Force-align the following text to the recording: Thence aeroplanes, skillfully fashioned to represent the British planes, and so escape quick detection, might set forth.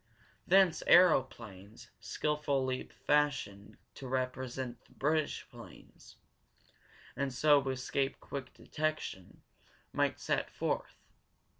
Thence 0.47 0.81
aeroplanes, 0.87 1.91
skillfully 1.99 2.89
fashioned 3.05 3.77
to 3.93 4.07
represent 4.07 4.83
the 4.83 4.93
British 4.93 5.47
planes, 5.51 6.15
and 7.15 7.31
so 7.31 7.69
escape 7.69 8.19
quick 8.19 8.51
detection, 8.55 9.43
might 9.93 10.19
set 10.19 10.49
forth. 10.49 10.95